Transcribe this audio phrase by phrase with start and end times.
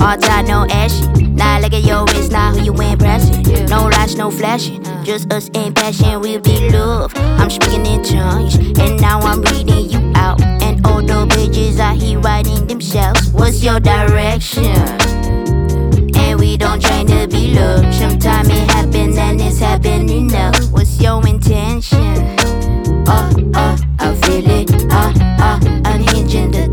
[0.00, 1.06] All tied, no ashy.
[1.26, 3.66] Now look at your wrist, now who you impressing?
[3.66, 4.82] No lies, no flashing.
[5.04, 7.12] Just us in passion, we be love.
[7.16, 10.40] I'm speaking in tongues, and now I'm reading you out.
[10.62, 13.30] And all the bitches out here writing themselves.
[13.30, 14.64] What's your direction?
[16.14, 17.92] And we don't try to be loved.
[17.94, 20.52] Sometimes it happens, and it's happening now.
[20.70, 22.36] What's your intention?
[23.08, 24.70] Oh, oh, I feel it.
[24.90, 26.68] Oh, oh, unhinging the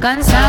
[0.00, 0.45] Cansado.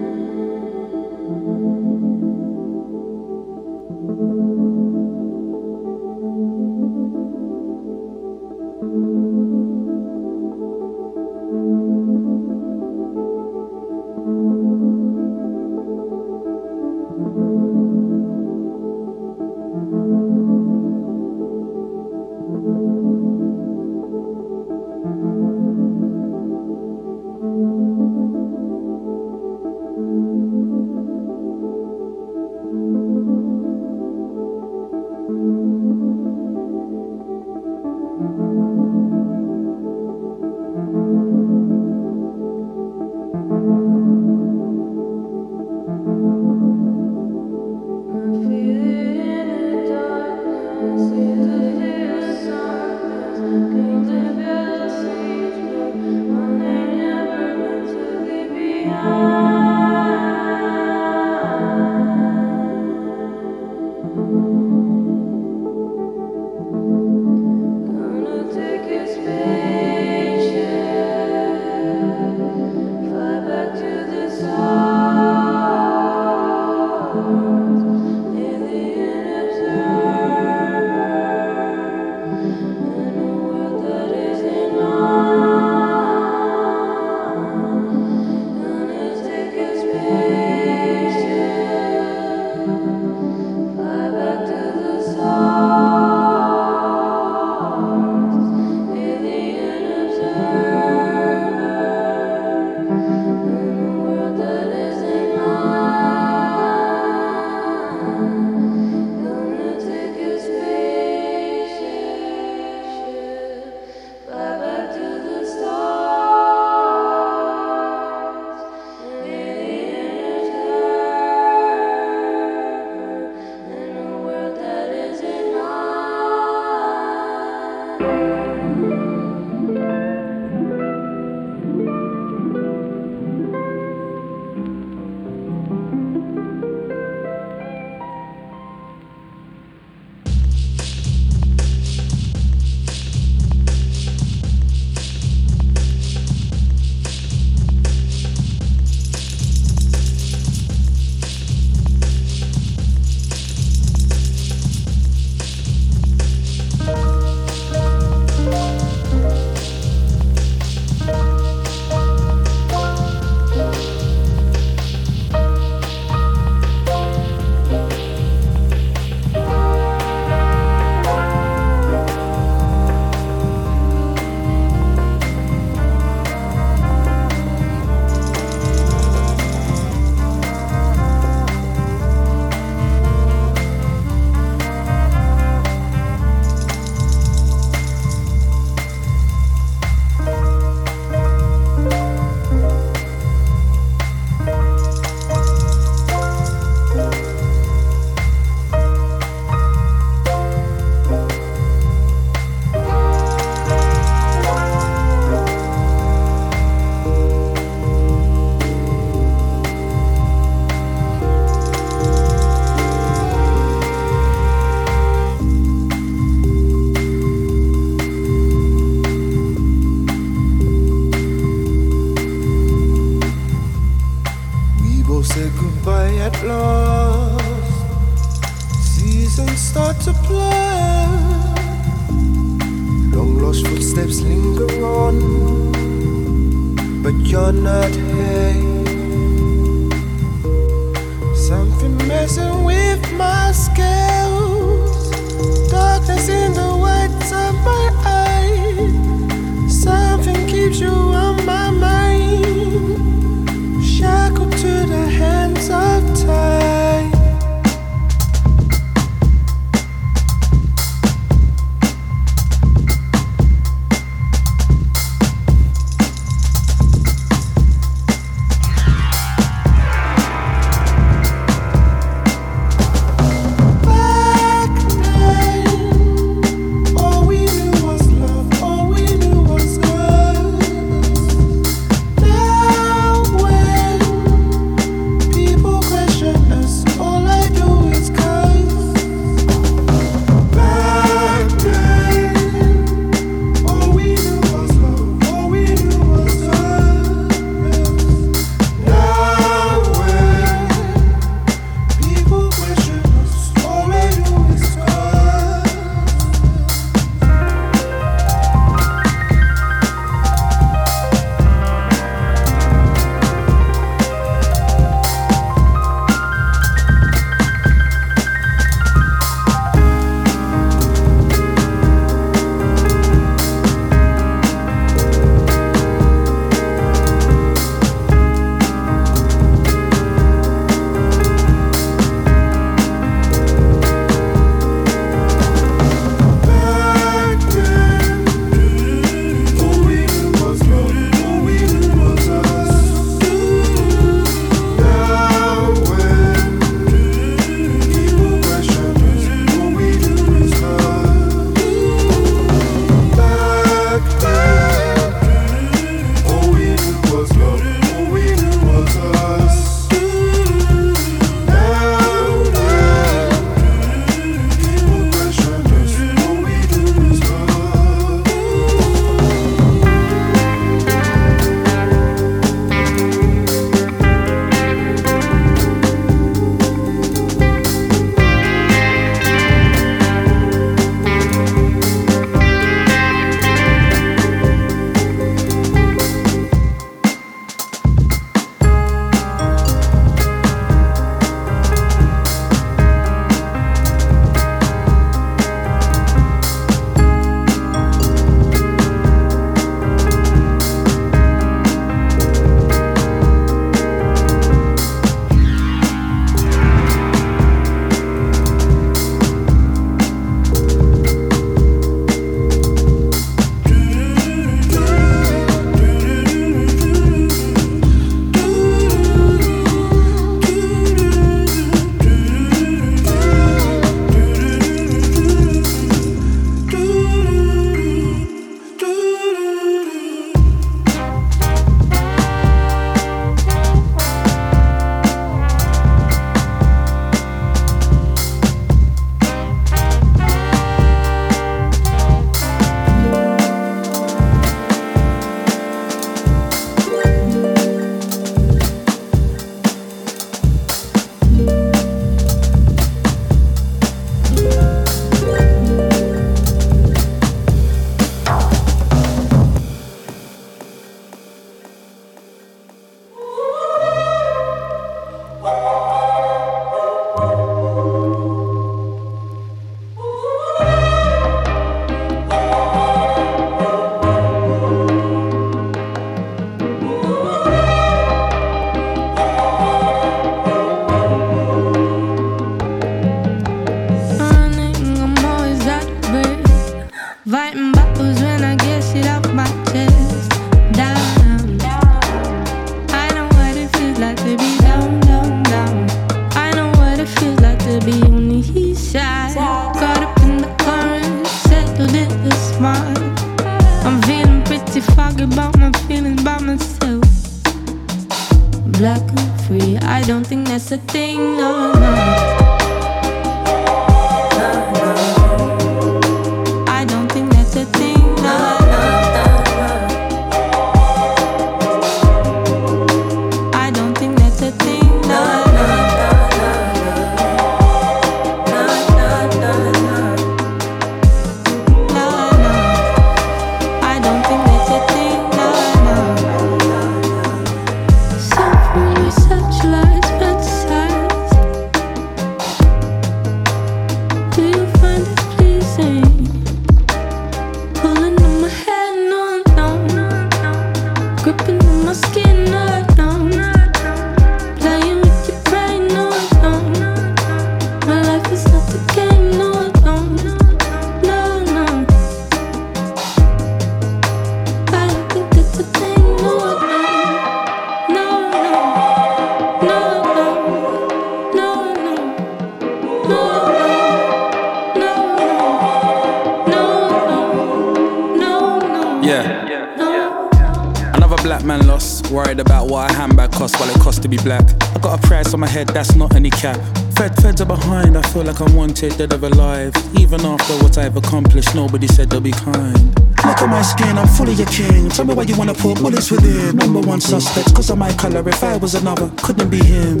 [582.34, 584.42] Worried about what a handbag costs while it costs to be black.
[584.74, 586.58] I got a price on my head, that's not any cap.
[586.96, 589.72] Fed, feds are behind, I feel like I'm wanted, dead or alive.
[589.96, 592.92] Even after what I've accomplished, nobody said they'll be kind.
[593.24, 594.88] Look at my skin, I'm fully a king.
[594.90, 596.56] Tell me why you wanna put bullets within.
[596.56, 598.28] Number one suspect, cause of my color.
[598.28, 600.00] If I was another, couldn't be him.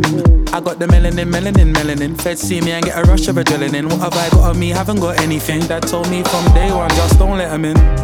[0.52, 2.20] I got the melanin, melanin, melanin.
[2.20, 3.84] Feds see me and get a rush of adrenaline.
[3.84, 4.70] What have I got on me?
[4.70, 5.60] Haven't got anything.
[5.68, 8.03] Dad told me from day one, just don't let him in.